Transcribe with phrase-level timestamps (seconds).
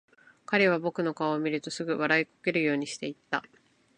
[0.47, 3.43] 彼は僕の顔を見るとすぐ、笑いこけるようにして言った。